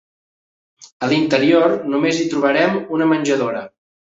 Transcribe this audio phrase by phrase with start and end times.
[1.07, 3.63] A l'interior només hi trobarem una menjadora.